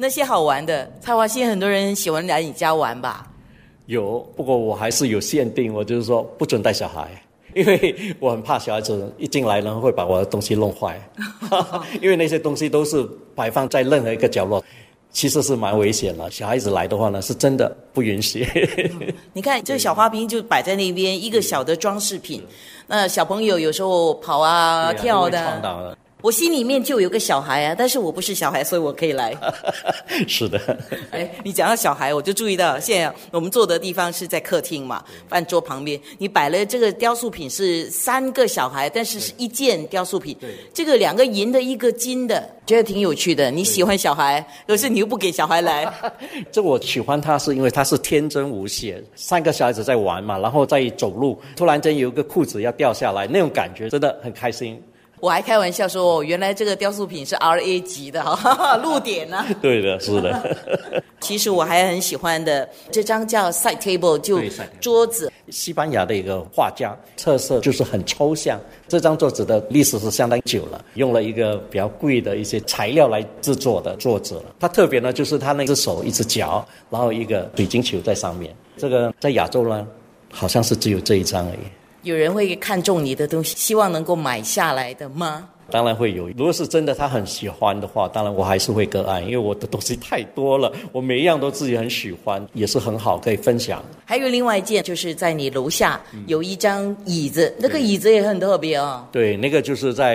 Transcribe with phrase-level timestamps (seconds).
[0.00, 3.26] 那些好玩的，蔡华新很多人喜欢来你家玩吧？
[3.84, 7.06] 有，不过我还是有限定，我就是说不准带小孩，
[7.54, 10.98] 因为我很怕小孩子一进来然后会把我的东西弄坏，
[12.00, 14.64] 因为那些东西都是摆放在任何一个角落，
[15.10, 16.30] 其实是蛮危险了。
[16.30, 18.48] 小孩子来的话呢，是真的不允许。
[19.34, 22.42] 你看这个小花瓶就摆在那边，一个小的装饰品。
[22.86, 25.94] 那小朋友有时候跑啊跳的。
[26.22, 29.36] 我心里面就有个小孩啊，但是我不是小孩，所以我可以来。
[30.28, 30.78] 是的。
[31.10, 40.36] 哎，你讲到小孩，我就注意到，现在我们坐的地方是在客厅嘛，饭桌旁边，你摆了这个雕塑品是三个小孩，但是是一件雕塑品。
[40.40, 40.50] 对。
[40.74, 43.50] 这个两个银的，一个金的，觉得挺有趣的。
[43.50, 45.92] 你喜欢小孩，可是你又不给小孩来。
[46.52, 54.80] 这我喜欢他是因为他是天真无邪，三个小孩子在玩嘛，然后在走路，突然间有一个裤子要掉下来，那种感觉真的很开心。
[55.20, 59.44] 我还开玩笑说，原来这个雕塑品是 R A 级的 哈，露点呢。
[59.60, 60.56] 对的，是的。
[61.20, 64.40] 其实我还很喜欢的这张叫 Side Table，就
[64.80, 65.30] 桌子。
[65.50, 68.58] 西班牙的一个画家，特色就是很抽象。
[68.88, 74.44] 这张桌子的历史是相当久了，用了一个比较贵的一些材料来制作的桌子了。
[74.60, 78.54] 它特别呢，就是它那只手一只脚，然后一个水晶球在上面。
[78.76, 79.86] 这个在亚洲呢，
[80.32, 81.58] 好像是只有这一张而已。
[82.02, 85.48] 有人会看中你的东西，希望能够买下来的吗？
[85.72, 86.26] 当然会有。
[86.30, 93.80] 如果是真的他很喜欢的话，当然我还是会个案，因为我的东西太多了，我每一样都自己很喜欢，也是很好可以分享。
[94.04, 99.06] 还有另外一件，就是在你楼下有一张椅子，那个椅子也很特别哦。
[99.12, 100.14] 对，那个就是在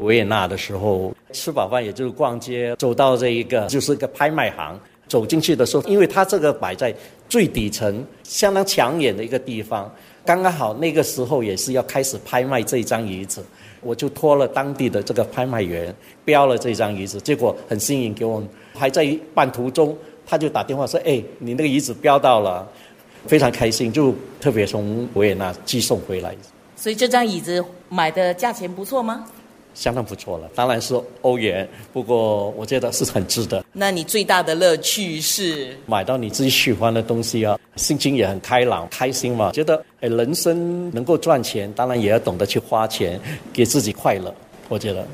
[0.00, 6.94] 维也纳的时候吃饱饭，也就是逛街，走到这一个就是一个拍卖行，走进去的时候，因为它这个摆在
[7.28, 9.90] 最底层，相当抢眼的一个地方。
[10.24, 13.42] 刚刚好那个时候也是要开始拍卖这张椅子，
[13.80, 18.42] 我就托了当地的这个拍卖员标了这张椅子，结果很幸运给我，
[18.74, 22.68] 还在半途中他就打电话说：“哎，你那个椅子标到了，
[23.26, 26.36] 非常开心，就特别从维也纳寄送回来。”
[26.76, 29.24] 所以这张椅子买的价钱不错吗？
[29.78, 33.64] 相当不错了，当然是欧元，不过我觉得是很值得。
[33.72, 39.52] 那你最大的乐趣是买到你自己喜欢的东西啊，心情也很开朗、开心嘛。
[39.52, 43.20] 觉得哎，人生能够赚钱，当然也要懂得去花钱，
[43.52, 44.34] 给自己快乐。
[44.68, 45.06] 我觉得。